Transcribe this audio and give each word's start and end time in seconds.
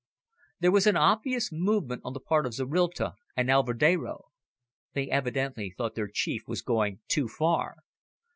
There 0.61 0.71
was 0.71 0.87
an 0.87 0.97
obvious 0.97 1.51
movement 1.51 2.01
on 2.03 2.13
the 2.13 2.19
part 2.19 2.47
of 2.47 2.53
Zorrilta 2.55 3.13
and 3.37 3.51
Alvedero. 3.51 4.31
They 4.93 5.07
evidently 5.11 5.69
thought 5.77 5.93
their 5.93 6.07
chief 6.11 6.47
was 6.47 6.63
going 6.63 7.01
too 7.07 7.27
far. 7.27 7.75